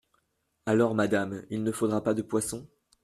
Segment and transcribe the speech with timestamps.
[0.65, 2.67] Alors, madame, il ne faudra pas de poisson?